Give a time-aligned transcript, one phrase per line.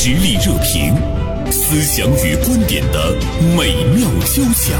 [0.00, 0.94] 实力热评，
[1.50, 3.16] 思想与观点的
[3.56, 4.78] 美妙交响。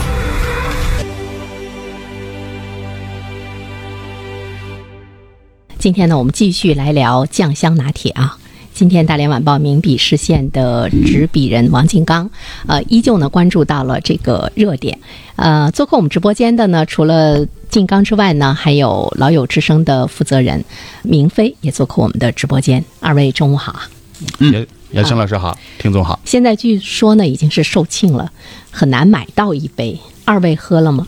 [5.76, 8.38] 今天呢，我们继续来聊酱香拿铁啊。
[8.72, 12.30] 今天《大连晚报》名笔视线的执笔人王金刚，
[12.68, 14.96] 呃，依旧呢关注到了这个热点。
[15.34, 20.64] 呃，做客我们直播间的呢，除了金刚之外呢，还有老友之声的负责人
[21.02, 22.84] 明飞也做客我们的直播间。
[23.00, 23.90] 二位中午好啊！
[24.38, 26.18] 嗯，杨生老师好，听众好。
[26.24, 28.32] 现在据说呢，已经是售罄了，
[28.70, 30.00] 很难买到一杯。
[30.24, 31.06] 二位喝了吗？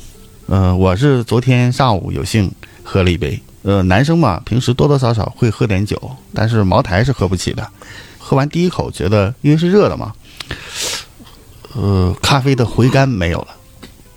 [0.49, 3.41] 呃，我是昨天上午有幸喝了一杯。
[3.63, 5.99] 呃，男生嘛，平时多多少少会喝点酒，
[6.35, 7.67] 但是茅台是喝不起的。
[8.19, 10.13] 喝完第一口，觉得因为是热的嘛，
[11.75, 13.49] 呃，咖啡的回甘没有了。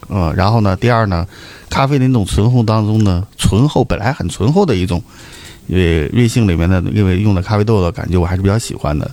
[0.10, 1.26] 呃，然后呢，第二呢，
[1.70, 5.02] 咖啡的那种醇厚当中呢，醇厚本来很醇厚的一种，
[5.68, 9.10] 因为瑞幸里面的因为用的咖啡豆的感觉我还是比较喜欢的。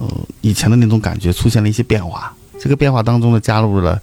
[0.00, 0.08] 嗯，
[0.40, 4.00] 以前的那种感觉出现了一些变化，这个变化当中呢，加入了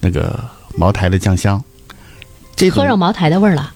[0.00, 0.42] 那个
[0.76, 1.62] 茅台的酱香。
[2.56, 3.72] 这喝上茅台的味儿了。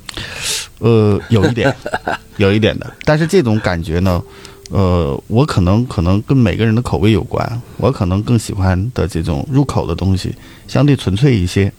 [0.79, 1.75] 呃，有一点，
[2.39, 4.23] 有一点的，但是这种感觉呢，
[4.71, 10.35] 呃，我可能可能跟每个人的口味有关，我可能更喜欢的这种入口的东西
[10.67, 11.71] 相对纯粹一些，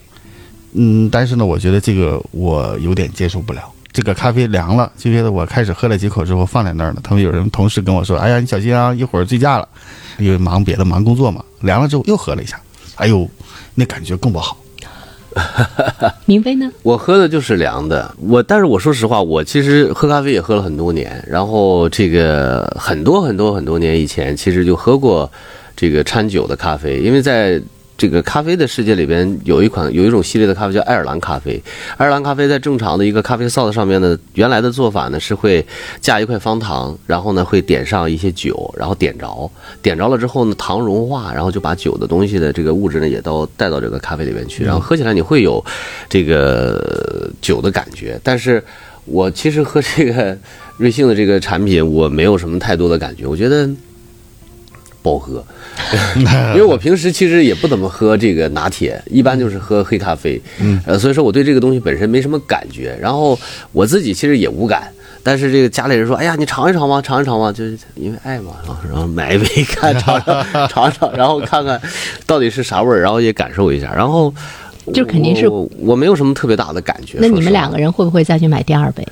[0.74, 3.62] 嗯，但是呢，我觉得这个我有点接受不了。
[3.92, 7.00] 这个咖啡凉了，就觉得我开始喝了几口之后放在那儿了。
[7.02, 9.68] 他们有人同事跟我说：“哎呀，你小心啊，一会儿醉驾了。”
[10.18, 11.44] 因为忙别的，忙工作嘛。
[11.62, 12.60] 凉了之后又喝了一下，
[12.94, 13.28] 哎呦，
[13.74, 14.56] 那感觉更不好。
[16.24, 16.70] 明飞呢？
[16.82, 18.14] 我喝的就是凉的。
[18.18, 21.22] 我但是我说实话，我其实喝咖啡也喝了很多年。
[21.26, 25.30] 然后这个很多很多很多年以前，其实就喝过
[25.76, 27.60] 这个掺酒的咖啡，因为在。
[28.00, 31.62] 这个咖啡的世界里边有一款有一种系列的咖啡叫爱尔兰咖啡。
[31.98, 35.62] 爱尔兰咖啡在正常的一个咖啡臊子上面呢，原来的做法呢是会
[36.00, 39.50] 加一块方糖，然后呢会点上一些酒，然后点着，
[39.82, 45.62] 点着了之后呢糖融化，然后就把酒的东西的这个物质呢也都带到这个咖啡里面去，然后喝起来你会有
[46.08, 48.18] 这个酒的感觉。
[48.24, 48.64] 但是
[49.04, 50.34] 我其实喝这个
[50.78, 53.68] 瑞幸的这个产品，我没有什么太多的感觉，我觉得
[55.02, 55.44] 不好喝。
[56.54, 60.40] 因为我平时其实也不怎么喝这个拿铁，一般就是喝黑咖啡，
[60.86, 62.96] 呃，所以说我对这个东西本身没什么感觉。
[63.00, 63.38] 然后
[63.72, 64.90] 我自己其实也无感，
[65.22, 68.52] 但是这个家里人说：“哎呀，你尝一尝嘛，尝一尝嘛。”就是因为爱嘛，
[68.88, 71.80] 然后买一杯看尝尝尝尝，然后看看
[72.26, 73.92] 到底是啥味儿，然后也感受一下。
[73.94, 74.32] 然后
[74.92, 77.18] 就肯定是我没有什么特别大的感觉。
[77.20, 79.06] 那你们两个人会不会再去买第二杯？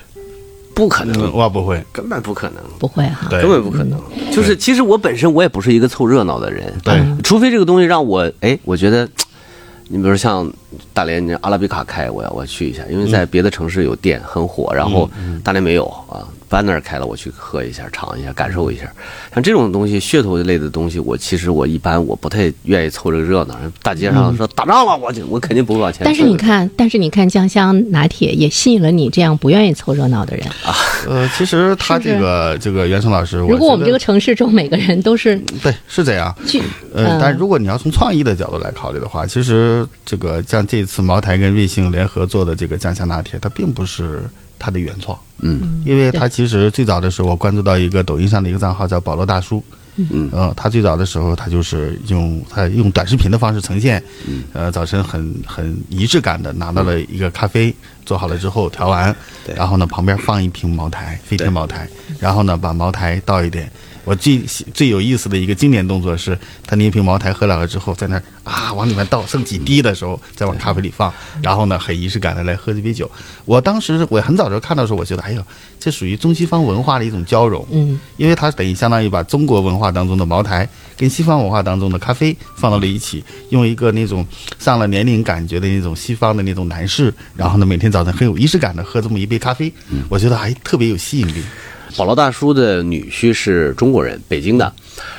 [0.78, 4.00] 不可能，我不会，根本不可能，不会哈，根本不可能。
[4.30, 9.08] 就是其实我本身我也不是一个凑热闹的人，对，除非这个东西让我哎，我觉得，
[9.88, 10.48] 你比如像
[10.92, 15.10] 大连，你阿拉比卡开，我要我去一下，因为在别的城市有店很火，然后
[15.42, 16.22] 大连没有啊。
[16.48, 18.90] 搬那儿开了，我去喝一下，尝一下，感受一下。
[19.34, 23.54] 像这种东西，噱头类的东西，我其实我一般我不太愿意凑这个热闹。
[23.82, 26.02] 大街上说打仗了，我就我肯定不会往前。
[26.04, 30.74] 但是你看，但是你看，酱香拿铁也吸引了你这样不愿意凑热闹的人啊。
[31.06, 36.34] 呃，其实他这个这个袁成老师，如果我们这个城市中每个人都是对是这样，
[36.94, 44.22] 呃，但如果你要从创意的角度来考虑的话，其实这个像这次茅台跟瑞幸联合做的这个酱香拿铁，它并不是。
[44.58, 49.62] 他的原创，嗯，因为他其实最早的时候，我关注到一个抖音上的一个账号叫保罗大叔，
[49.96, 54.02] 嗯，呃，他最早的时候，他就是用他用短视频的方式呈现，
[54.52, 57.74] 呃，早晨很很仪式感的拿到了一个咖啡，
[58.04, 59.14] 做好了之后调完，
[59.54, 61.88] 然后呢旁边放一瓶茅台，飞天茅台，
[62.18, 63.70] 然后呢把茅台倒一点。
[64.08, 64.38] 我最
[64.72, 66.36] 最有意思的一个经典动作是，
[66.66, 73.10] 他那瓶茅台喝了了之后，在那儿啊往里面倒，剩几滴的时候，再往咖啡里放，然后呢很仪式感的来喝这杯酒。
[73.44, 75.44] 我当时我很早就看到时候，我觉得哎呦，
[75.78, 84.26] 这属于中西方文化的一种交融，嗯，因为它等于相当于把中国文化当中的茅台跟西方文化当中的咖啡放到了一起，用一个那种
[84.58, 89.70] 上了年龄感觉的那种西方的那种男士，然后呢每天早晨很有仪式感的喝这么一杯咖啡，
[90.08, 91.42] 我觉得还特别有吸引力。
[91.96, 94.72] 保罗大叔的女婿是中国人，北京的，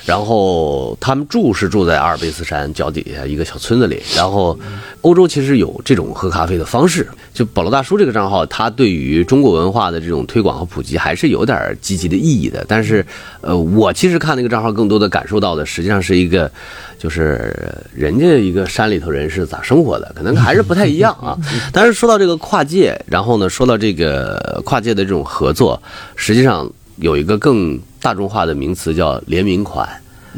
[0.05, 4.01] 然后他们住是住在阿尔卑斯山脚底下一个小村子里。
[4.15, 4.57] 然后，
[5.01, 7.07] 欧洲其实有这种喝咖啡的方式。
[7.33, 12.65] 就保罗大叔这个账号，他对于中国文化的这种推广和普及还是有点积极的意义的。
[12.67, 13.05] 但是，
[13.39, 16.51] 呃，我其实看那个账号，更多的感受到的，实际上是一个，
[16.99, 17.51] 就是
[17.95, 21.35] 人家一个山里头人是咋生活的，可能还是不太一样啊。
[21.73, 25.81] 但是说到这个跨界，然后呢，说到这个跨界的这种合作，
[26.15, 26.69] 实际上。
[27.01, 29.87] 有一个更大众化的名词叫联名款，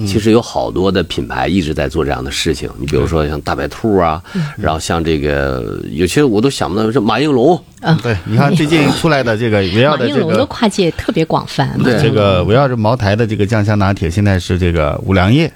[0.05, 2.69] 其实有好多的品牌一直在做这样的事情。
[2.77, 4.21] 你比如说像大白兔啊，
[4.57, 7.59] 然后像这个有些我都想不到，这马应龙，
[8.03, 15.51] 对，你看最近出来的这个围绕马的这个应龙的跨界特别广泛，对这个围绕着茅台的这个酱香拿铁，现在是这个五粮液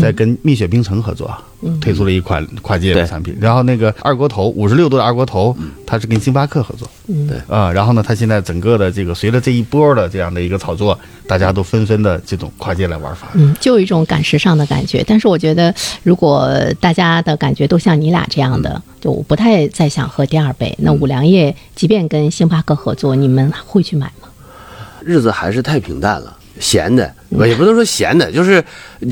[0.00, 1.32] 在跟蜜雪冰城合作，
[1.80, 3.36] 推出了一款跨界的产品。
[3.40, 5.56] 然后那个二锅头五十六度的二锅头，
[5.86, 13.28] 它是跟星巴克合作，对啊、然后呢，它现在整个的这个随着这一波的这样的一个炒作，大家都纷纷的这种跨界来玩法。
[13.34, 15.04] 嗯，就有一种赶时尚的感觉。
[15.06, 16.50] 但是我觉得，如果
[16.80, 20.74] 大家的感觉都像你俩这样的，就我不太再想喝第二杯。
[20.80, 24.28] 那五粮液即便跟星巴克合作，你们会去买吗？
[25.04, 28.62] 日子还是太平淡了，闲的，也不能说闲的，就是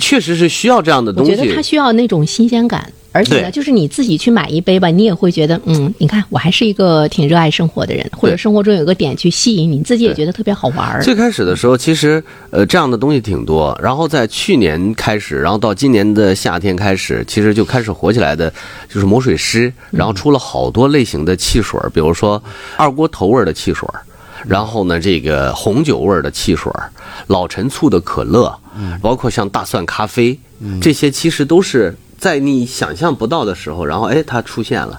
[0.00, 1.32] 确实是需要这样的东西。
[1.32, 2.90] 我觉得它需要那种新鲜感。
[3.16, 11.00] 而且呢，就是你自己去买一杯吧，你也会觉得，嗯，你看我还是一个挺热爱生活的人，或者生活中有个点去吸引你，你自己也觉得特别好玩。
[11.00, 12.20] 最开始的时候，其实
[12.50, 18.52] 呃这样的东西挺多，然后在去年开始，然后到今年的夏天开始，其实就开始火起来的，
[18.92, 22.42] 就是魔水师，然后出了好多类型的汽水，比如说
[22.76, 24.02] 二锅头味儿的汽水儿，
[24.46, 26.90] 然后呢这个红酒味儿的汽水儿，
[27.26, 28.58] 老陈醋的可乐，
[29.00, 30.38] 包括像大蒜咖啡，
[30.80, 31.96] 这些其实都是。
[32.16, 34.98] 在你想象不到的时候，然后哎，它出现了，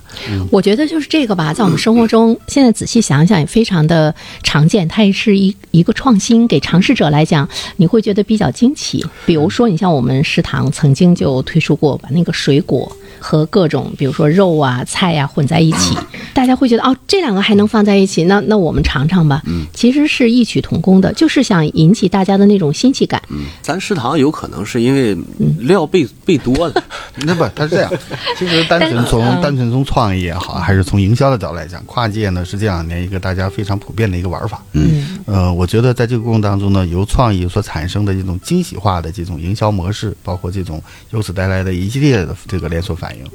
[0.51, 4.13] 我觉得就是这个吧，在我们生活中，现在仔细想想也非常的
[4.43, 9.03] 常见，它也是一一个创新，给尝试者来讲，你会觉得比较惊奇。
[9.25, 15.97] 比如说，你像我们食堂曾经就推出过，把那个水果和各种比如说肉啊、菜呀、混在一起，
[16.33, 19.41] 大家会觉得哦，这两个还能放在一起，那那我们尝尝吧。
[19.45, 23.21] 嗯其实是异曲同工的，就是想引起大家的那种新奇感。
[23.29, 25.17] 嗯咱食堂有可能是因为
[25.59, 26.83] 料备备多了，
[27.25, 27.91] 那不，它是这样。
[28.37, 34.63] 其实单纯从单纯从创意也好，还是从营销的角度来讲，跨界呢是这两年一个大家非常普遍的一个玩法。
[34.73, 40.81] 嗯，呃，我觉得在这个过程当中呢，由创意所产生的这种惊喜化的这种营销模式，包括这种
[41.11, 43.25] 由此带来的一系列的这个连锁反应，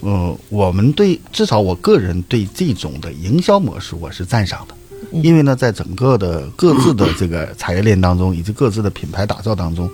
[0.00, 4.74] 呃，我们对至少我个人对这种的营销模式我是赞赏的。
[5.12, 9.88] 因为呢，在整个的各自的这个产业链当中，以及各自的品牌打造当中，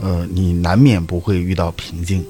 [0.00, 2.24] 呃，你难免不会遇到瓶颈。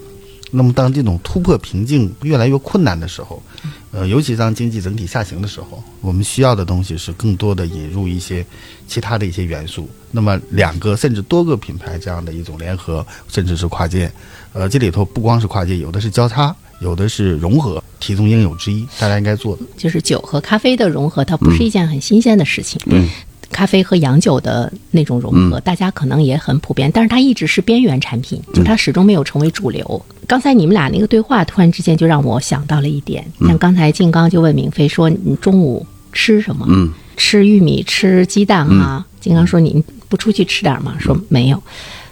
[0.57, 3.43] 那么，当这种突破瓶颈越来越困难的时候，
[3.91, 8.47] 呃，尤其当经济整体下行的时候，我们需要的东西是更多的引入一些
[8.87, 9.89] 其他的一些元素。
[10.13, 14.11] 那么，两个甚至多个品牌这样的一种联合，甚至是跨界，
[14.53, 19.63] 呃，这里头不光是跨界，有的是交叉，有的是融合，其中应有之一，大家应该做的。
[19.77, 22.81] 就是酒和咖啡的融合，它不是一件很新鲜的事情。
[22.87, 23.09] 嗯，
[23.55, 30.05] 咖啡和洋酒的那种融合，大家可能也很普遍，但是它一直是边缘产品，就它始终没有成为主流。
[30.27, 39.07] 刚才你们俩那个对话，突然之间就让我想到了一点，像刚才静刚就问明飞说：“你中午吃什么？”嗯，吃玉米，吃鸡蛋啊。
[39.21, 41.63] 金刚说：“你不出去吃点吗？”说没有。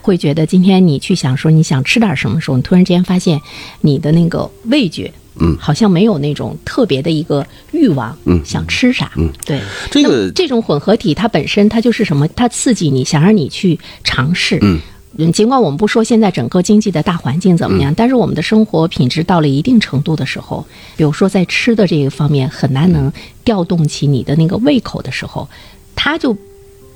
[0.00, 3.40] 会觉得今天你去想说你想吃点什么时候，你突然之间发现
[3.82, 9.60] 你的那个味觉，嗯好像没有那种特别的一个欲望，嗯想吃啥，嗯，对。
[9.90, 12.28] 这个那这种混合体，它本身它就是什么？
[12.28, 14.58] 它刺激你，想让你去尝试。
[14.62, 14.80] 嗯
[15.18, 20.64] 嗯，尽管我们不说现在整个经济的大环境怎么嗯样，但是我们的生活品质到了一定程度的时候，
[20.96, 23.12] 比如说在吃的这个方面很难能
[23.44, 25.46] 调动起你的那个胃口的时候，
[25.94, 26.34] 它就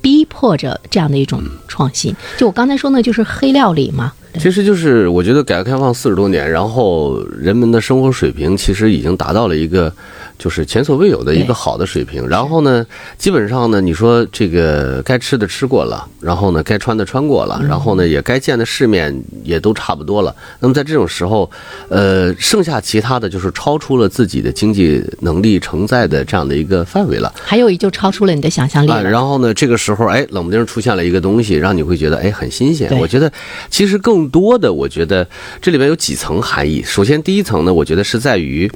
[0.01, 2.15] 逼迫着这样的一种创新。
[2.37, 4.13] 就我刚才说呢，就是黑料理嘛。
[4.39, 9.91] 其实就是我觉得改革开放四十多年，然后人们的生活水平其实已经达到了一个
[10.37, 12.27] 就是前所未有的一个好的水平。
[12.27, 12.85] 然后呢，
[13.17, 20.35] 基本上呢，你说这个该吃的吃过了，然后呢，该穿的穿过了，然后呢，也该见的世面也都差不多了。
[20.59, 21.49] 那么在这种时候，
[21.89, 27.33] 呃，剩下其他的就是超出了自己的经济能力承载的这样的一个范围了。
[27.35, 32.87] 还有一就超出了你的想象力啊，然后呢，这个时候，哎，冷不丁出现了一个东西，让你会觉得，哎，很新鲜。
[32.99, 33.31] 我觉得，
[33.69, 35.27] 其实更多的，我觉得
[35.61, 36.83] 这里面有几层含义。
[36.83, 38.71] 首先，第一层呢，我觉得是在于，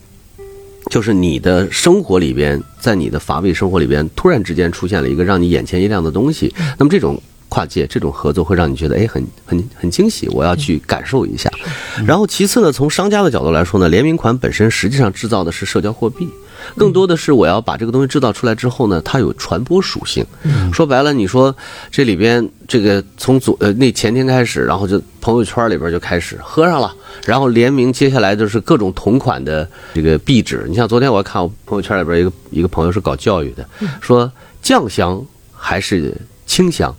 [0.90, 6.54] 就是你的生活里边，在你的乏味生活里边，突然之间出现了一个让你眼前一亮的东西。
[6.78, 7.22] 那么这种。
[7.54, 11.52] 跨界这种合作会让你觉得哎很很很惊喜，我要去感受一下。
[12.08, 16.30] 然后其次呢，从商家的角度来说呢，联名款本身实际上制造的是社交货币，
[16.78, 20.26] 更多的是我要把这个东西制造出来之后呢，它有传播属性。
[20.74, 21.56] 说白了，你说
[21.90, 26.94] 这里边这个从昨呃那前天开始，然后就朋友圈里边就开始喝上了，
[27.26, 30.66] 然后联名接下来就是各种同款的这个壁纸。
[30.68, 33.66] 你像昨天我看我朋友圈里边一个一个朋友是搞教育的，
[34.00, 36.16] 说酱香还是
[36.46, 36.96] 清香。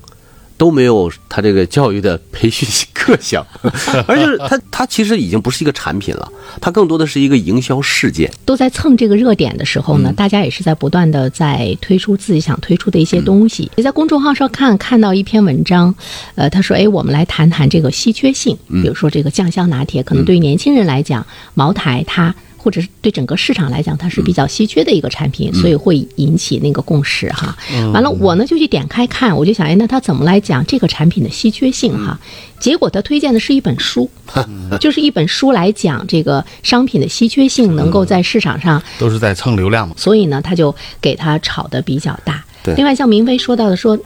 [0.57, 3.45] 都没有他这个教育的培训课项，
[4.07, 6.31] 而且是它它其实已经不是一个产品了，
[6.61, 8.31] 它更多的是一个营销事件。
[8.45, 13.65] 都在蹭这个热点的时候嗯呢，大家也是在不断的在推出自己想推出的一些东西。
[13.65, 15.95] 嗯你在公众号上看看到一篇文章，
[16.35, 22.35] 呃，他说，哎，我们来谈谈这个稀缺性，嗯比如说这个酱香拿铁，可能对于年轻人来讲，茅台它。
[22.63, 27.57] 或者是对整个市场来讲，它是比较稀缺的一个产品，嗯所以会引起那个共识哈。
[27.93, 32.19] 完了，我呢就去点开看，我就想，哎，那他怎么来讲这个产品的稀缺性哈？
[32.61, 34.09] 结果他推荐的是一本书，
[34.81, 39.95] 就是一本书来讲这个商品的稀缺性能够在市场上都是在蹭流量嘛。
[39.99, 42.45] 所以呢，他就给他炒的比较大。
[42.63, 43.99] 对另外像明飞说到的说。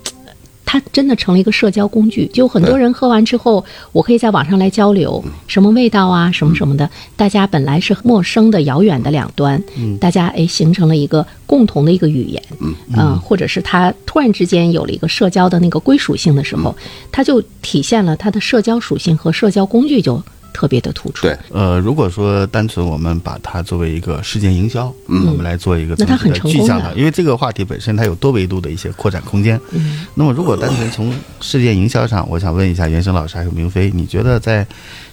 [0.66, 6.90] 它真的成了一个社交工具，就很多人喝完之后，我可以在网上来交流，什么味道啊，什么什么的。
[7.14, 9.62] 大家本来是陌生的、遥远的两端，
[10.00, 12.42] 大家哎形成了一个共同的一个语言，
[12.94, 16.76] 嗯、或者是他突然之间有了一个社交的那个归属性的时候，
[17.12, 20.20] 它就体现了它的社交属性和社交工具就
[20.56, 21.20] 特别的突出。
[21.26, 29.60] 对，呃，如果说单纯我们把它作为一个事件营销，嗯，我们来做一个那它总体的很成功的具象的，因为这个话题本身它有多维度的一些扩展空间。
[29.72, 34.66] 嗯，那么如果单纯从事件营销上，我想问一下袁生老师还有明飞，你觉得在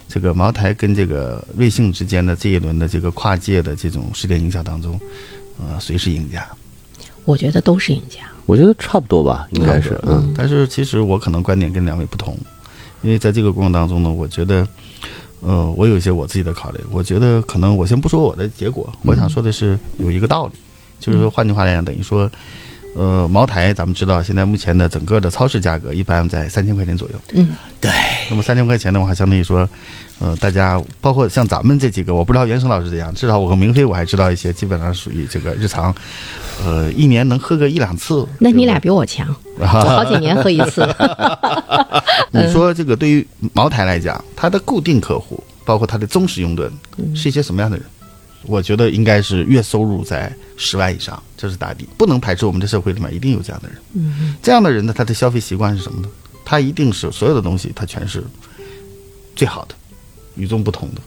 [0.07, 4.97] 这个茅台跟这个瑞幸之间的这一轮的这个跨界的这种事件营销当中，
[5.59, 6.47] 呃，谁是赢家？
[7.25, 8.19] 我觉得都是赢家。
[8.45, 12.37] 我觉得差不多吧，应该是，嗯，但是其实我可能观点跟两位不同，
[13.01, 14.67] 因为在这个过程当中呢，我觉得，
[15.45, 16.79] 呃，我有一些我自己的考虑。
[16.89, 20.53] 我觉得可能我先不说我的结果，我想说的是有一个道理，
[20.99, 22.29] 就是说换句话来讲，等于说，
[22.95, 27.15] 呃，茅台咱们知道现在目前的整个的超市价格一般在三千块钱左右。
[27.33, 27.49] 嗯，
[27.81, 27.91] 对。
[28.29, 29.67] 那么三千块钱的话，相当于说，
[30.19, 35.93] 呃，大家包括像咱们这几个，我不知道袁生老师怎样，至少我和明飞我还知道一些，基本上属于这个日常，
[36.63, 38.27] 呃，一年能喝个一两次。
[38.39, 40.87] 那你俩比我强，我好几年喝一次。
[42.31, 46.69] 你说这个对于茅台来讲，它的固定客户，包括它的忠实拥趸，
[47.15, 47.85] 是一些什么样的人？
[48.45, 53.77] 我觉得应该是月收入在十万以上，这是大底，不能排斥我们的社会里面一定有这样的人。
[53.93, 56.09] 嗯，这样的人呢，他的消费习惯是什么呢？
[56.45, 58.23] 他一定是所有的东西，他全是
[59.35, 59.75] 最好的、
[60.35, 61.01] 与众不同的。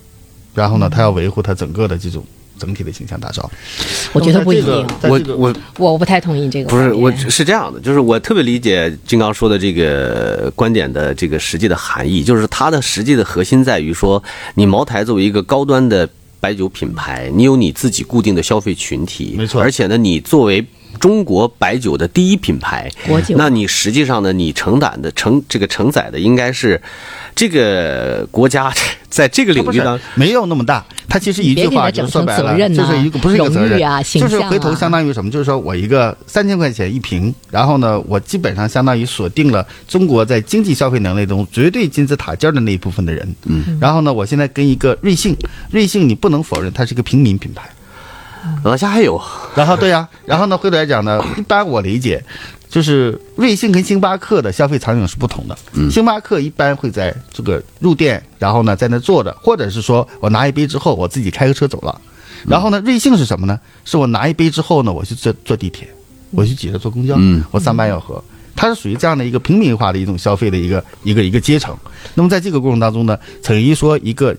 [0.55, 2.25] 然后呢，他要维护他整个的这种
[2.59, 3.51] 整体的形象打造。
[4.15, 14.23] 我觉得不一定我我我不太同意这个不是，我是这样的，就是我特别理解金刚说的这个观点的这个实际的含义，就是它的实际的核心在于说，
[14.55, 16.09] 你茅台作为一个高端的
[16.41, 19.61] 白酒品牌，你有你自己固定的消费群体，没错。
[19.61, 20.65] 而且呢，你作为
[21.01, 23.35] 中国白酒的第一品牌，国酒。
[23.37, 26.81] 那你实际上呢，你承担的承这个承载的应该是
[27.37, 28.73] 这个国家
[29.09, 35.31] 在这个领域当没有那么大，他其实一句话就说白了，就是一个不是一个责任誉啊形就是回头相当于什么？
[35.31, 43.37] 就是说我一个三千块钱一瓶，然后呢，我基本上相当于锁定了中国在经济消费能力中绝对金字塔尖的那一部分的人。
[43.45, 45.37] 嗯，然后呢，我现在跟一个瑞幸，
[45.71, 47.69] 瑞幸你不能否认它是一个平民品牌。
[48.65, 49.21] 往下还有，
[49.55, 52.23] 然后对呀、然后呢，回头来讲呢，一般我理解，
[52.69, 55.57] 就是瑞幸跟星巴克的消费场景是不同的。
[55.91, 62.01] 星巴克一般会在这个入店，然后呢在那坐着，或者是说我拿一杯之后，我自己开个车走了。
[62.47, 63.59] 然后呢，瑞幸是什么呢？
[63.85, 65.89] 是我拿一杯之后呢，我去坐坐地铁，
[66.31, 68.23] 我去挤着坐公交，嗯我上班要喝。
[68.55, 71.77] 它是属于这样的一个平民化的一种消费的一个一个一个阶层。
[72.15, 74.35] 那么在这个过程当中呢，等于说一个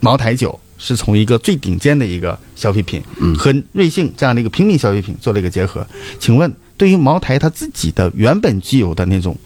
[0.00, 3.02] 茅台酒是从一个最顶尖的一个消费品，
[3.38, 5.86] 和瑞幸这样的一个平民消费品做了一个结合。
[6.18, 9.36] 请问，对于茅台它自己的原本具有的那种，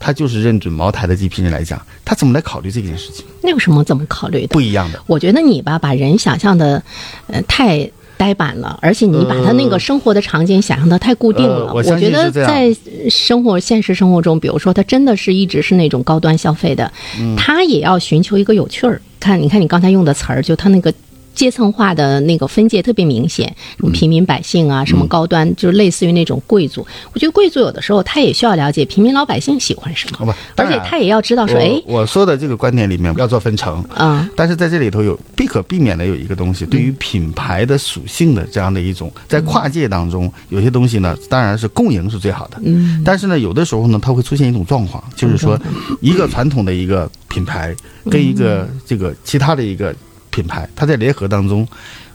[0.00, 3.24] 它就是认准茅台的这批人来讲，他怎么来考虑这件事情？
[3.40, 4.48] 那有什么怎么考虑的？
[4.48, 5.00] 不一样的。
[5.06, 6.82] 我觉得你吧，把人想象的，
[7.28, 7.88] 呃，太
[8.20, 11.68] 呆板了，而且你把他那个生活的场景想象的太固定了。
[11.68, 12.76] 呃我相觉得在
[13.08, 19.00] 生活现实生活中，比如说他真的是一直是那种高端消费的，嗯他也要寻求一个有趣儿。
[19.18, 20.92] 看，你看你刚才用的词儿，就他那个。
[21.40, 23.46] 阶层化的那个分界特别明显，
[23.78, 26.86] 什么平民百姓啊，什么高端，就是类似于那种贵族。
[27.14, 45.58] 我觉得贵族有的时候他也需要了解平民老百姓喜欢什好么，而且他也要知道说，哎，我我说的这个观点里面要做分成，嗯，但是在这里头有不可避免的有一个东西，对于品牌的属性的这样的一种，在跨界当中，有些东西呢，当然是共赢是最好的，嗯，但是呢，有的时候呢，它会出现一种状况，就是说，
[46.02, 47.74] 一个传统的一个品牌
[48.10, 49.94] 跟一个这个其他的一个
[50.30, 51.66] 品牌，它在联合当中，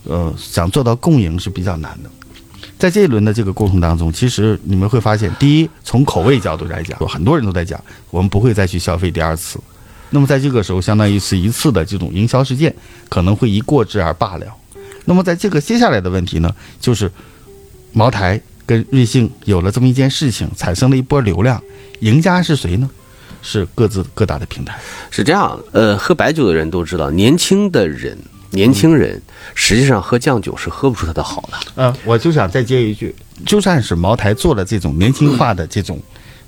[0.03, 2.10] 呃，想做到共赢是比较难的。
[2.77, 9.60] 在这一轮的这个过程当中，其实你们会发现，第一，从口味角度来讲，很多人都在讲，我们不会再去消费第二次。
[10.10, 12.74] 那么在这个时候，相当于是一次的这种营销事件，
[13.10, 14.45] 可能会一过之而罢了。
[15.05, 17.12] 那么在这个接下来的问题呢，就是
[17.93, 21.62] 茅台跟瑞幸有了这么一件事情，产生了一波流量，
[22.00, 22.89] 赢家是谁呢？
[23.45, 24.75] 是各自各大的平台。
[25.11, 28.17] 是这样，呃，喝白酒的人都知道，年轻的人，
[28.49, 29.21] 年轻人
[29.53, 31.57] 实际上喝酱酒是喝不出它的好的。
[31.75, 35.99] 嗯、我就想再接一句，就算是茅台做了这种年轻化的这种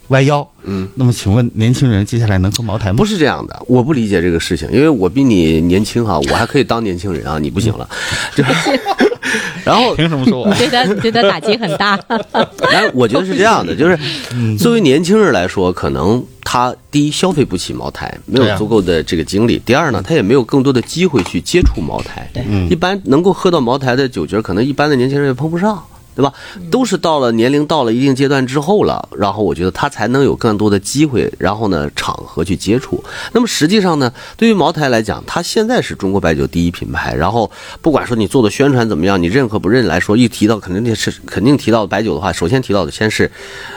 [0.08, 2.96] 弯腰，嗯，那么请问年轻人接下来能喝茅台吗？
[2.98, 7.88] 不是这样的，我不理解这个事情，因为我比你年轻哈，我还可以当年轻人啊，你不行了。
[8.36, 8.52] 就是，
[9.66, 10.56] 然后凭什么说我你？
[10.58, 12.00] 对他，你对他打击很大。
[12.72, 13.98] 然 后我觉得是这样的，就是
[14.58, 22.30] 作为年轻人来说，可能他第一消费不起茅台，没有足够的这个精力；第二呢，他也没有更多的机会去接触茅台。
[22.34, 25.84] 对一般能够喝到茅台的酒局，可能一般的年轻人也碰不上。
[26.18, 26.34] 对吧？
[26.72, 33.04] 都是到了年龄到了一定阶段之后了，然后我觉得他才能有更多的机会，然后呢场合去接触。
[33.34, 37.14] 那么实际上呢，对于茅台来讲，它现在是中国白酒第一品牌。
[37.14, 37.52] 然后
[37.84, 43.32] 不管说你做的宣传怎么样，你认可不认来说，一提到肯定是肯定提到白酒的话，首先提到的先是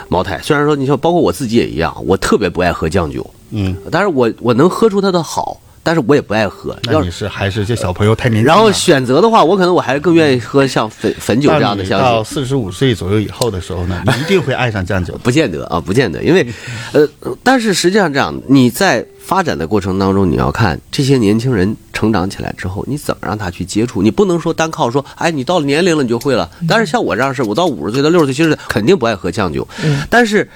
[0.09, 0.41] 茅台。
[0.43, 6.77] 虽然说你说包括我自己也一样，我特别不爱喝酱酒，嗯，但是我我能喝出它的好，但是我也不爱喝。
[6.85, 8.55] 要那你是还是这小朋友太年轻了？
[8.55, 15.19] 然后选择的话，我可能我还是更愿意喝像汾汾酒这样的到四十五岁左右以后的时候呢， 你一定会爱上酱酒。
[15.23, 16.47] 不见得啊，不见得，因为，
[16.93, 17.09] 呃，
[17.43, 24.03] 但是实际上这样，你在发展的过程当中，你要看这些年轻人成长起来之后，你怎么让他去接触？
[24.03, 26.51] 你不能说单靠说，哎，你到了年龄了你就会了。
[26.69, 29.67] 但是像我这样是，我到五十岁到六十岁，其实肯定不爱喝酱酒，
[30.09, 30.49] 但是。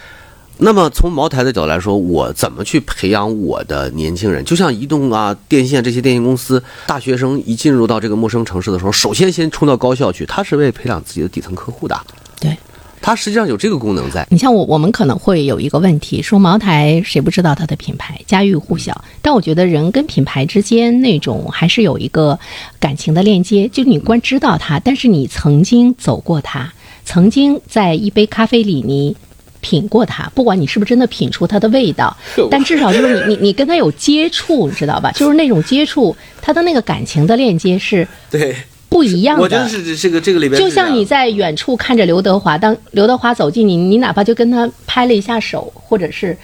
[0.56, 4.44] 那么从茅台的角度来说，我怎么去培养我的年轻人？
[4.44, 12.00] 就像移动啊、电信这些电信公司，大学生一进入到这个陌生城市的时候，首先先冲到高校去，他是为培养自己的底层客户的，
[12.40, 12.56] 对。
[13.00, 14.26] 它实际上有这个功能在。
[14.30, 19.04] 你像我，我们可能会有一个问题，说茅台谁不知道它的品牌，家喻户晓。
[19.20, 22.38] 但我觉得人跟品牌之间那种还是有一个
[22.80, 26.72] 感情的链接，就你光知道它，但是你曾经走过它，
[27.04, 29.14] 曾经在一杯咖啡里你。
[29.64, 32.14] 品过它，不管你是不是真的品出它的味道，
[32.50, 35.10] 但至少就是你 你你跟它有接触，你知道吧？
[35.12, 38.54] 就是那种接触，它的那个感情的链接是对，
[38.90, 39.42] 不一样的。
[39.42, 46.36] 我觉得是这个这个里边就像你在远处看着刘德华，当刘德华走近你，你哪怕就跟他拍了一下手，或者是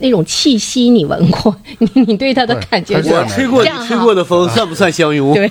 [0.00, 5.32] 那种气息你闻过， 你你对他的感觉我吹过这样哈你吹过的风 算不算相拥？
[5.32, 5.48] 对，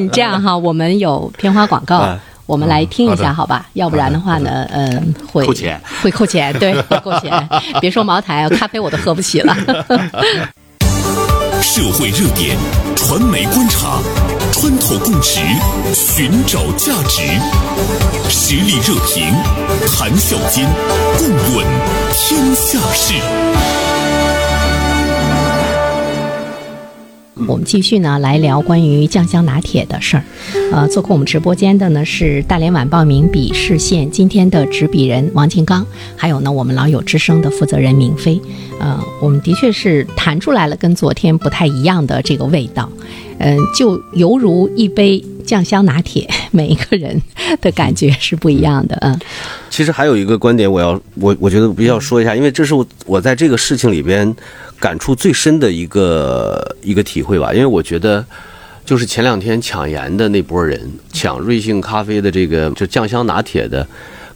[0.00, 2.16] 你这样哈，我们有片花广告哎。
[2.46, 3.66] 我们来听一下，好吧？
[3.74, 7.48] 要不然的话呢，嗯，会扣钱，会扣钱，对， 会扣钱。
[7.80, 9.54] 别说茅台，咖啡我都喝不起了。
[11.60, 12.56] 社会热点，
[12.94, 13.98] 传媒观察，
[14.52, 15.40] 穿透共识，
[15.92, 17.22] 寻找价值，
[18.30, 19.34] 实力热评，
[19.96, 20.68] 谈笑间，
[21.18, 21.66] 共论
[22.12, 23.14] 天下事。
[27.46, 30.24] 我们继续呢来聊关于酱香拿铁的事儿。
[30.72, 38.40] 呃，做客我们直播间的呢是大连晚报名笔视线今天的执笔人王金刚，还有呢我们老友之声的负责人明飞。
[38.80, 42.90] 呃，我们的确是谈出来了跟昨天不太一样的这个味道，
[43.38, 47.20] 嗯、就犹如一杯酱香拿铁， 每一个人
[47.60, 48.96] 的感觉是不一样的。
[49.02, 49.18] 嗯，
[49.70, 54.34] 其实还有一个观点，我要我我觉得必须要说一下，因为这是我我在这个事情里边
[54.80, 57.52] 感触最深的一个一个体会吧。
[57.52, 58.24] 因为我觉得，
[58.84, 60.80] 就是前两天抢盐的那波人，
[61.12, 63.86] 抢瑞幸咖啡的这个就酱香拿铁的，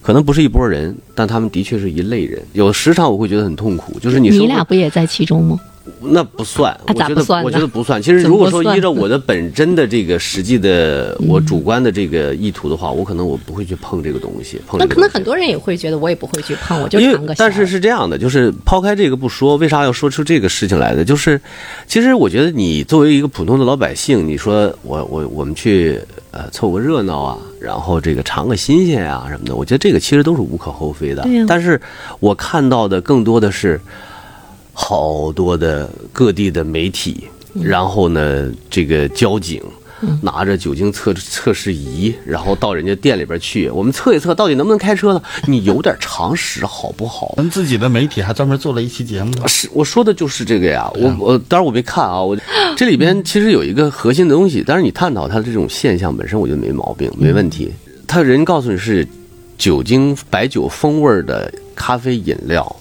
[0.01, 2.41] 可能不是一拨人，但他们的确是一类人。
[2.53, 5.59] 有时常我会觉得很痛苦，就是你你俩不也在其中吗？
[6.03, 8.01] 那不算，我觉得我觉得不算。
[8.01, 14.59] 其实如果说依照我的本真的这个实际的我主观的这个意图的话，我可能我不会去碰这个东西。
[14.67, 21.05] 碰这那可能很多人也会觉得我也不会去碰，我就尝个但是是这样的，就是抛开这个不说，为啥要说出这个事情来的？
[21.05, 21.39] 就是
[21.87, 25.99] 其实我觉得你作为一个普通的老百姓，你说我我我们去
[26.31, 31.27] 呃凑个热闹啊，然后这个尝个新鲜啊什么的，我觉得这个其实都是无可厚非的。
[31.47, 31.79] 但是
[32.19, 33.79] 我看到的更多的是
[34.73, 37.25] 好多的各地的媒体，
[37.61, 39.61] 然后呢，这个交警。
[40.19, 45.21] 拿着酒精测测试仪，然后到人家店里边去，我们测一测到底能不能开车呢？
[45.45, 47.33] 你有点常识好不好？
[47.37, 49.47] 咱自己的媒体还专门做了一期节目呢。
[49.47, 52.35] 是我说的就是这个呀，我我当然我没看啊，我
[52.75, 57.71] 这里边其实有一个核心的东西，但是你探讨它的这种现象本身，我觉得没毛病，没问题。
[58.07, 59.07] 他人告诉你是
[59.55, 62.75] 酒精白酒风味的咖啡饮料，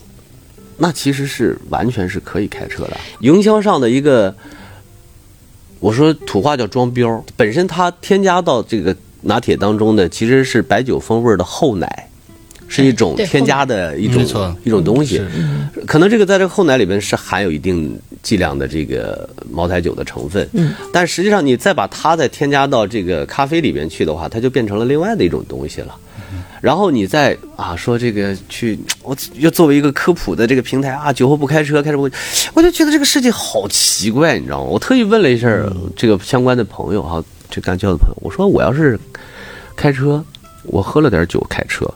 [0.80, 2.96] 那其实是完全是可以开车的。
[3.20, 4.34] 营销上的一个，
[5.78, 12.06] 我说土话叫装标，本身它添加到这个拿铁当中的其实是白酒风味的厚奶。
[12.72, 14.22] 是一种添加的一种
[14.62, 15.28] 一种东西是，
[15.88, 25.96] 可能这个在这个厚奶里边是含有一定剂量的这个茅台酒的成分，嗯，但实际上你再把它再添加到这个咖啡里边去的话，它就变成了另外的一种东西了。
[26.60, 32.08] 然后你再啊说这个去，我又作为一个科普的这个平台啊，酒后不开车，开车不，
[32.54, 34.64] 我就觉得这个世界好奇怪，你知道吗？
[34.64, 35.48] 我特意问了一下
[35.96, 39.00] 这个相关的朋友哈，这干交的朋友，我说我要是
[39.74, 40.22] 开车，
[40.64, 41.90] 我喝了点酒开车，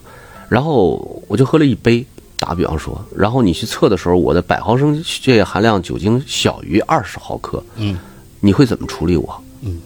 [0.49, 2.05] 然后我就喝了一杯，
[2.39, 7.99] 打比方说，然后你去测的时候，我的百毫升血液含量酒精小于二十毫克，嗯，
[8.41, 9.43] 你会怎么处理我？
[9.61, 9.79] 嗯，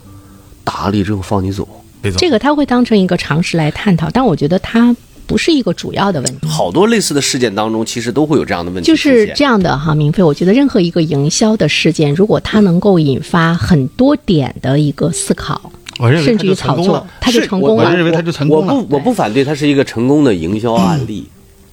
[0.62, 1.68] 打了之后放你走。
[2.16, 4.94] 这个他会当成一个常识来探讨，但我觉得它
[5.26, 6.46] 不是一个主要的问题。
[6.46, 8.96] 好多类似的事件当中，其实都会有这样的问题就。
[8.96, 17.06] 是这样的哈，明飞，我觉得任何一个营销的事件，如果它能够引发很多点的一个思考，我认为甚至于炒作。
[17.20, 17.84] 它就是成功了。
[17.84, 21.28] 我认为他就成功了我不，我不反对它是一个成功的营销案例。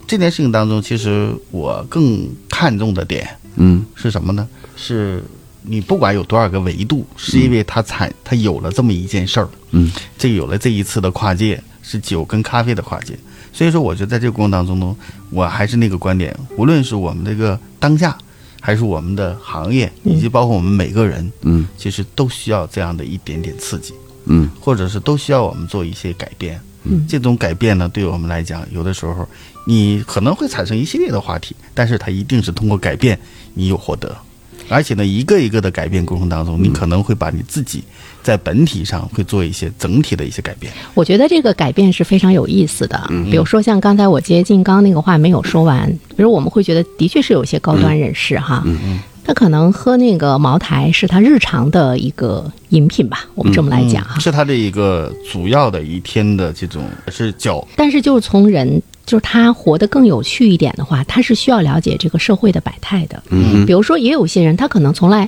[0.08, 4.48] 这件事情当中，其实我更看重的点嗯是什么呢？
[4.76, 5.24] 是
[5.68, 13.18] 你不管有多少个维度，是因为它产它有了这么一件事儿，嗯，这有了这一次的跨界，是酒跟咖啡的跨界。
[13.52, 14.96] 所以说，我觉得在这个过程当中呢，
[15.30, 18.18] 我还是那个观点，无论是我们这个当下，
[18.60, 21.66] 还是我们的行业，以及包括我们每个人，嗯。
[21.78, 23.94] 其实都需要这样的一点点刺激。
[24.26, 24.50] 嗯。
[24.60, 26.60] 或者是都需要我们做一些改变。
[26.84, 27.06] 嗯。
[27.08, 29.26] 这种改变呢，对我们来讲，有的时候
[29.66, 33.18] 你可能会产生一系列的话题，但是它一定是通过改变
[33.54, 34.14] 你有获得，
[34.70, 37.84] 而且呢，一个一个的改变过程当中，你可能会把你自己
[38.24, 40.72] 在本体上会做一些整体的一些改变。
[40.94, 43.08] 我觉得这个改变是非常有意思的。
[43.30, 48.64] 比如说像刚才我接近刚那个话没有说完，比如我们会觉得的确是有些高端人士哈，
[49.26, 54.20] 他可能喝那个茅台是他日常的一个饮品吧，我们这么来讲哈。
[54.20, 63.24] 是他的一个主要的一天的这种是酒，但是就是从人，就是他活得更有趣一点的话，他是需要了解这个社会的百态的。
[63.30, 65.28] 嗯比如说，也有些人他可能从来，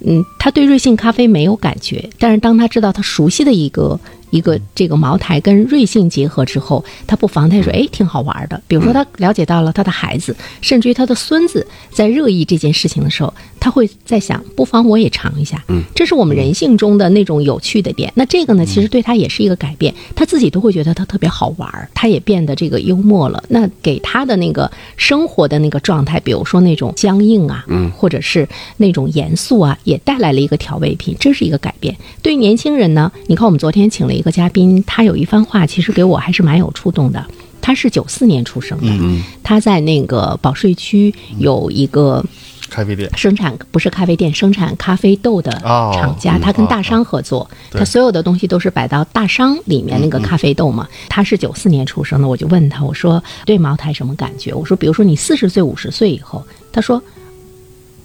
[0.00, 3.98] 嗯，他对瑞幸咖啡没有感觉，但是当他知道他熟悉的一个
[4.30, 8.60] 一个这个茅台跟瑞幸结合之后，他不妨他就说，哎，挺好玩的。
[8.66, 15.62] 比如说，他了解到了他的孩子，甚至于他的孙子在热议这件事情的时候，他会在想，不妨我也尝一下。
[15.68, 18.12] 嗯，这是我们人性中的那种有趣的点。
[18.14, 23.42] 那这个呢，其实对他也是一个改变，他自己都会觉得他特别好玩，他也变得这个幽默了。
[23.48, 31.96] 那给他的那个生活的那个状态，比如说那种僵硬啊，嗯，或者是那种严肃啊，也带来了一个调味品，这是一个改变。
[32.22, 37.24] 对于年轻人呢，你看我们昨天请了一个嘉宾，他有一番话，其实给我还是蛮有触动的。
[37.60, 42.24] 他是九四年出生的，嗯他在那个保税区有一个
[42.70, 43.10] 咖啡店。
[43.16, 50.88] 生产不是咖啡店，生产咖啡豆的哦厂家，嗯他跟大商合作，对他所有的东西都是摆到大商里面那个咖啡豆嘛。
[51.08, 54.54] 他是九四年出生的，我就问他，我说对茅台什么感觉？
[54.54, 57.02] 我说，比如说你四十岁、五十岁以后，他说。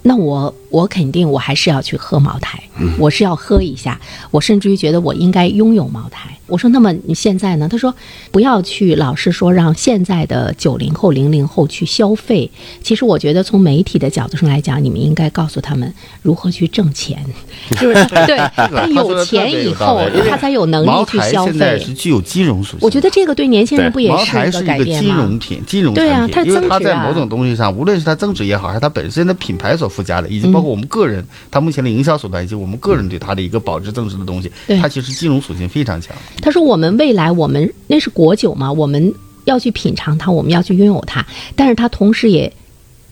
[0.03, 2.61] 那我我肯定我还是要去喝茅台，
[2.99, 3.99] 我是要喝一下，
[4.31, 6.29] 我甚至于觉得我应该拥有茅台。
[6.47, 7.67] 我说那么你现在呢？
[7.69, 7.95] 他说
[8.29, 12.51] 不要去老是说让现在的九零后、零零后去消费。
[12.83, 17.25] 其实我觉得从媒体的角度上来讲，你们应该告诉他们如何去挣钱，
[17.79, 21.85] 就是对他有钱以后，他才有能力去消台现在费。
[21.85, 22.79] 是具有金融属性。
[22.81, 25.39] 我觉得这个对年轻人不也茅是一个台是一个改变吗金融？
[25.39, 36.15] 品、金融对啊产品，它因为它增值啊在某种东西上，无论是它增值也好，还是它本身的品牌所附加的，以及包括我们个人，它目前的营销手段，以及我们个人对它的一个保值增值的东西对，它其实金融属性非常强。
[36.41, 39.13] 他说我们未来我们那是国酒嘛，我们
[39.45, 41.25] 要去品尝它，我们要去拥有它，
[41.55, 42.51] 但是它同时也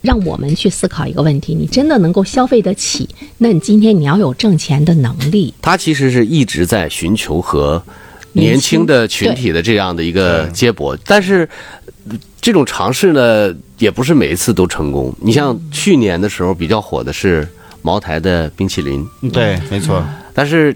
[0.02, 3.08] 让我们去思考一个问题：你真的能够消费得起？
[3.38, 5.54] 那你今天你要有挣钱的能力。
[5.62, 7.82] 他其实是一直在寻求和
[8.34, 11.48] 年轻的群体的这样的一个接驳，但是
[12.10, 15.14] 呃这种尝试呢，也不是每一次都成功。
[15.20, 17.48] 你像去年的时候比较火的是
[17.82, 20.06] 茅台的冰淇淋，对，没错。
[20.34, 20.76] 但是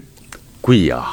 [0.60, 1.06] 贵呀、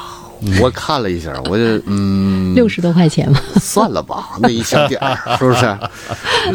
[0.60, 5.78] 我看了一下，我就嗯，六十多块钱吧，算了吧，那一小点儿， 是不是？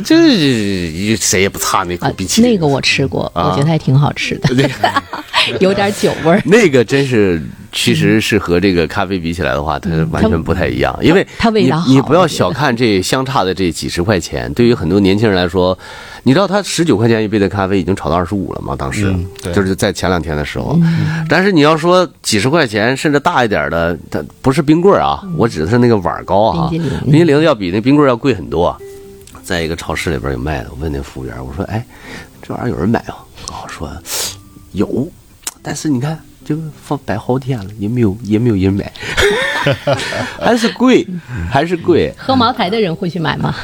[0.03, 2.51] 这谁也不差那口啊冰淇淋。
[2.51, 4.49] 那个我吃过，啊我觉得还挺好吃的，
[5.59, 6.41] 有点酒味儿。
[6.45, 10.97] 那个真是，其实是和这个咖啡比起来的话，它完全不太一样。
[11.01, 15.77] 因为你它味道好你不要小看这相差的这几十块钱，对于很多年轻人来说，
[16.23, 18.75] 你知道他十九块钱一杯的咖啡已经炒到二十五了吗？
[18.77, 20.77] 当时、嗯就是在前两天的时候。
[21.27, 28.75] 但是你要说几十块钱甚至大一点的，它不是冰棍儿啊，我指的是那个碗儿糕啊，冰激凌要比那冰棍儿要贵很多。
[29.43, 31.83] 在一个超市里边有卖的，我问那服务员，我说：“哎，
[32.41, 33.15] 这玩意儿有人买吗？”
[33.49, 33.89] 然后说
[34.73, 35.09] 有，
[35.63, 38.91] 但是你看，就放摆好天了，也没有也没有人买，
[40.39, 41.07] 还是贵，
[41.49, 42.13] 还是贵。
[42.15, 43.55] 喝茅台的人会去买吗？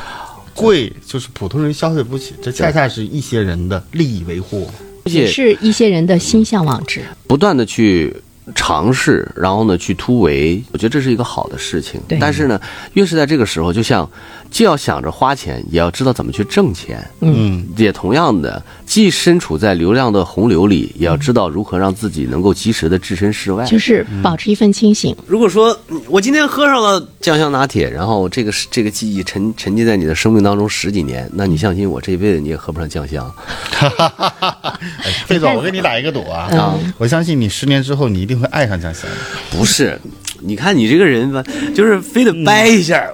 [0.55, 4.69] 贵就是普通人消费不起，这恰恰是一些人的利益维护。
[5.05, 6.99] 而且也是一些人的心向往之。
[7.27, 8.11] 不断的去
[8.55, 12.01] 尝试，然后呢去突围，我觉得这是一个好的事情。
[12.19, 12.59] 但是呢，
[12.93, 14.09] 越是在这个时候，就像
[14.51, 17.05] 既要想着花钱，也要知道怎么去挣钱。
[17.19, 23.65] 嗯，也同样的，既身处在流量的洪流里，也要知道如何让自己能够及时的置身事外。
[23.65, 25.15] 就是保持一份清醒。
[25.27, 33.29] 如果说嗯我今天喝上了酱香拿铁，然后这个是这个记忆沉沉浸在你的生命当中十几年，那你相信我，这一辈子你也喝不上酱香。
[33.71, 39.09] 哎 费 总，我跟你打一个赌啊，嗯我相信你十年之后你一定会爱上酱香。
[39.51, 39.99] 不是，
[40.39, 41.43] 你看你这个人吧，
[41.75, 43.05] 就是非得掰一下。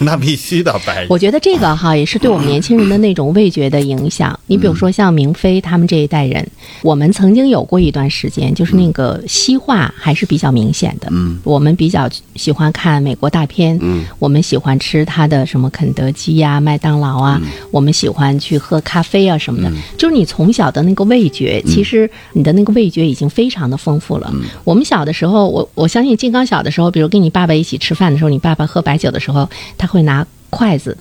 [0.00, 1.06] 那必须的，白。
[1.08, 4.38] 我觉得这个哈也是对我们年轻人的那种味觉的影响。
[4.46, 6.46] 你比如说像明飞他们这一代人，
[6.82, 11.08] 我们曾经有过一段时间，就是那个西化还是比较明显的。
[11.10, 19.72] 嗯，我们比较喜欢看美国大片，嗯，我们喜欢吃他的什么肯德基呀、麦当劳啊，我们喜欢去喝咖啡啊什么的。
[19.96, 24.32] 就是你从小的那个味觉，其实你的那个味觉已经非常的丰富了。
[24.64, 30.96] 我们小的时候，我我相信金刚小的时候，比如跟你爸爸一起吃饭的时候，你爸爸喝白酒的时候，他会拿筷子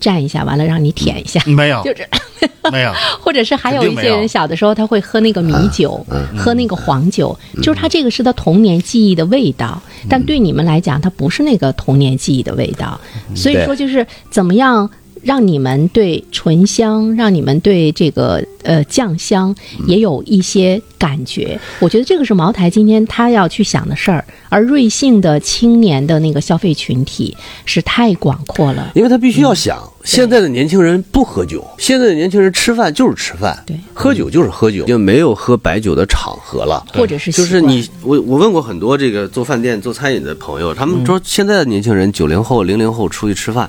[0.00, 2.06] 蘸一下，完了让你舔一下，没有，就是。
[2.70, 2.92] 没有，
[3.22, 13.00] 或者是还有一些人小的时候他会喝那个米酒，嗯喝那个黄酒，就是他这个是他童年记忆的味道，但对你们来讲，它不是那个童年记忆的味道。
[13.34, 14.88] 所以说，就是怎么样
[15.26, 19.52] 让你们对醇香，让你们对这个呃酱香
[19.88, 21.58] 也有一些感觉。
[21.80, 28.92] 我觉得这个是茅台今天他要去想的事儿，而瑞幸的青年的那个消费群体是太广阔了。
[28.94, 36.86] 因为他必须要想，现在的年轻人不喝酒，现在的年轻人吃饭就是吃饭，对喝酒就是喝酒，就没有喝白酒的场合了。
[36.94, 43.68] 或者是就是你，我我问过很多这个做饭店、做餐饮的朋友，他们说现在的年轻人，九零后、零零后出去吃饭，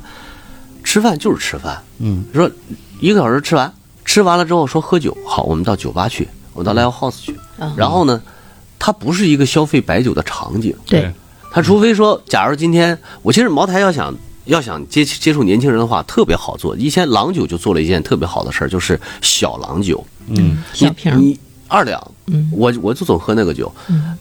[0.88, 2.50] 吃饭就是吃饭，嗯，说
[3.02, 3.74] 一个小时吃完，
[4.06, 7.74] 吃完了之后说喝酒，好，我们到酒吧去，我们到 live house 去，嗯。
[7.76, 8.22] 然后呢，
[8.80, 11.12] 它不是一个消费白酒的场景，对，
[11.52, 16.74] 它除非说，假如今天我其实茅台要想要想接接触年轻人的话，特别好做。
[16.78, 22.50] 以前郎酒就做了一件特别好的事儿，就是小郎酒，嗯，小瓶你你二两，嗯。
[22.54, 24.18] 我我就总喝那个酒，嗯。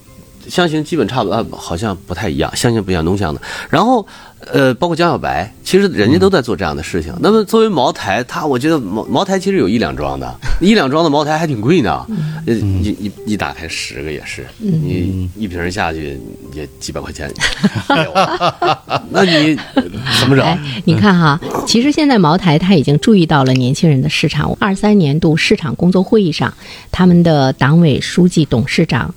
[0.48, 3.40] 香型基本差不多，呃好像不太一样，香型不一样，浓香的。
[3.68, 4.06] 然后，
[4.40, 7.12] 呃，包括江小白，其实人家都在做这样的事情。
[7.20, 12.06] 那么作为茅台，它我觉得茅茅台其实有一两装的，一两装的茅台还挺贵呢。
[12.46, 16.20] 呃一一一打开十个也是，你一瓶下去
[16.52, 17.32] 也几百块钱。
[19.10, 19.56] 那你
[20.20, 20.44] 怎么整？
[20.44, 24.56] 哎，你看哈，其实现在茅台它已经注意到了年轻人的市场。
[24.60, 26.52] 二三年度市场工作会议上，
[26.92, 29.12] 他们的党委书记、董事长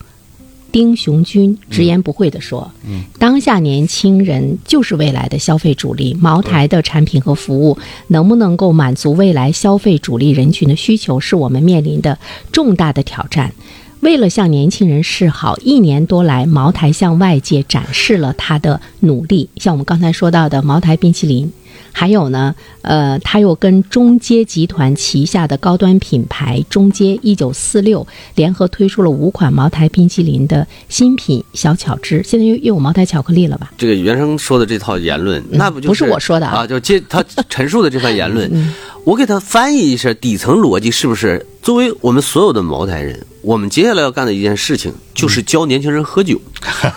[0.72, 7.78] 丁雄军直言不讳地说：“嗯，当下年轻人就是未来的消费主力，茅台的产品和服务
[8.08, 12.18] 能不能够满足未来消费主力人群的需求，是我们面临的
[12.52, 13.54] 重大的挑战。”
[14.02, 19.50] 为了向年轻人示好，一年多来，茅台向外界展示了他的努力。
[19.58, 21.52] 像我们刚才说到的茅台冰淇淋，
[21.92, 28.06] 还有呢，呃，他又跟中街集团旗下的高端品牌中街一九四六
[28.36, 33.72] 联合推出了五款茅台冰淇淋的新品小巧汁，现在又又有茅台巧克力了吧？
[33.78, 36.68] 这个袁生说的这套言论，那不就不是我说的啊啊？
[36.68, 41.46] 就接他陈述的这番言论， 我给他翻译一下底层逻辑，是不是？
[41.62, 46.40] 作为我们所有的茅台人，我们接下来要干的一件事情就是教年轻人喝酒。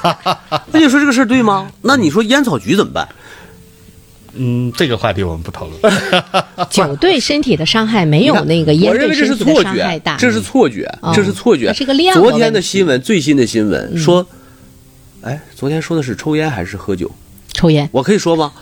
[0.70, 1.68] 那你说这个事儿对吗？
[1.82, 3.08] 那你说烟草局怎么办？
[4.34, 5.94] 嗯，这个话题我们不讨论。
[6.70, 10.16] 酒对身体的伤害没有那个烟我认为这是对身体的错觉伤害大，。
[10.16, 11.66] 这是错觉，哦这是错觉。
[11.66, 14.26] 它是个量昨天的新闻，最新的新闻说，
[15.20, 17.10] 哎，昨天说的是抽烟还是喝酒？
[17.52, 17.88] 抽烟。
[17.92, 18.52] 我可以说吗？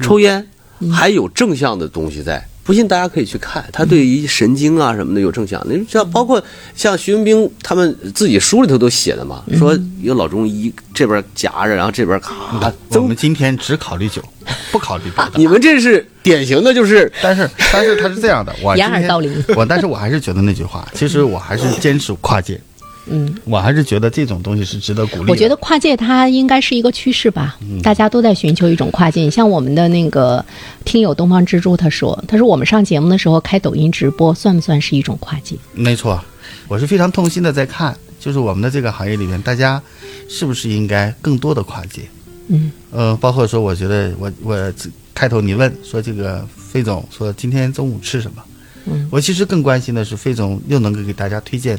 [0.00, 0.44] 抽烟
[0.92, 5.60] 还有正向的东西在，不信大家可以去看，他对于神经啊什么的有正向。
[5.68, 6.40] 你像包括
[6.76, 14.22] 像徐文兵他们自己书里头都写的嘛，说有老中医这边夹着，然后这边咔我增们今天只考虑酒，
[14.70, 15.32] 不考虑别的。
[15.34, 22.60] 你们这是典型的，就是 但是，但是他是这样的，我掩耳盗铃我但是我还是觉得那句话，其实我还是坚持跨界，
[23.06, 25.30] 嗯，我还是觉得这种东西是值得鼓励。
[25.30, 29.22] 我觉得跨界它应该是一个趋势吧，大家都在寻求一种跨界。
[29.22, 30.44] 你像我们的那个
[30.84, 35.56] 听友东方之珠，他说，他说我们上节目的时候开抖音直播，算不算是一种跨界？
[35.72, 36.22] 没错，
[36.68, 39.82] 我是非常痛心的在看，就是我们的这个行业里面，大家
[40.28, 42.02] 是不是应该更多的跨界？
[42.48, 44.72] 嗯，呃，包括说，我觉得我我
[45.14, 48.42] 开头你问说这个费总说今天中午吃什么，
[48.86, 51.78] 嗯，我其实更关心的是费总又能够给大家推荐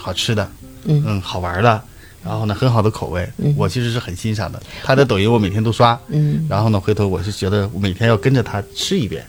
[0.00, 0.50] 好吃的，
[0.84, 1.82] 嗯好玩的，
[2.24, 4.60] 然后呢很好的口味，嗯我其实是很欣赏的。
[4.82, 9.24] 他的抖音我每天都刷，嗯然后呢回头我是觉得我每天要跟着他吃一遍。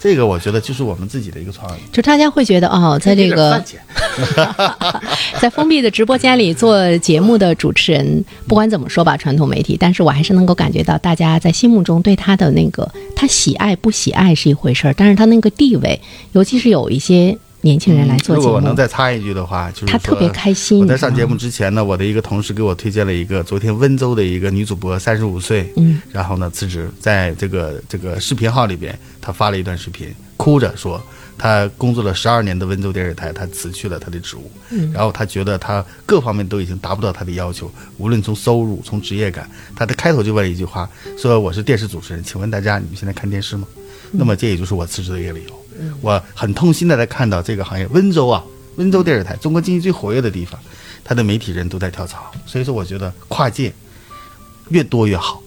[0.00, 1.80] 这个我觉得就是我们自己的一个创意。
[1.90, 3.64] 就大家会觉得哦，在这个
[5.40, 15.98] 在封闭的直播间里做节目的主持人，不管怎么说吧，传统媒体，但是我还是能够感觉到大家在心目中对他的那个他喜爱不喜爱是一回事儿，但是他那个地位，
[16.32, 20.80] 尤其是有一些年轻人来做节目如果我能，再插一句的话，就是他特别开心。
[20.80, 31.02] 我在上节目之前呢，我的一个同事给我推荐了一个昨天温州的一个女主播，三十五岁，嗯，然后呢辞职，在这个这个视频号里边，她发了一段视频，哭着说，
[31.38, 43.66] 她工作了十二年的温州电视台，她辞去了她的职务，嗯然后她觉得她各方面都已经达不到她的要求，无论从收入，从职业感，她的开头就问了一句话，说我是电视主持人，请问大家你们现在看电视吗？
[44.12, 45.63] 那么这也就是我辞职的一个理由。
[46.00, 48.42] 我很痛心的在看到这个行业，温州啊，
[48.76, 50.58] 温州电视台，中国经济最活跃的地方，
[51.04, 53.72] 它的媒体人都在跳槽，所以说我觉得跨界
[54.68, 55.42] 越多越好。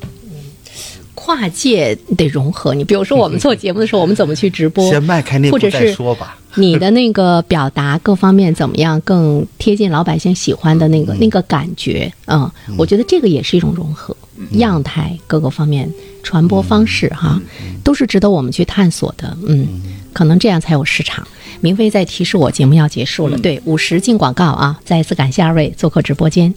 [1.13, 2.76] 跨界得融合。
[2.76, 4.88] 你比如说，我们做节目的时候，我们怎么去直播？
[4.90, 6.38] 先迈开那步再说吧。
[6.54, 12.12] 你的那个表达各方面怎么样，更贴近老百姓喜欢的那个、那个感觉？
[12.28, 14.16] 嗯，我觉得这个也是一种融合，
[14.52, 15.92] 样态各个方面
[16.28, 17.42] 传播方式哈，
[17.86, 19.38] 都是值得我们去探索的。
[19.48, 19.66] 嗯，
[20.12, 21.26] 可能这样才有市场。
[21.62, 24.78] 明飞在提示我节目要结束了，对，五十进广告啊！
[24.84, 26.54] 再一次感谢二位做客直播间。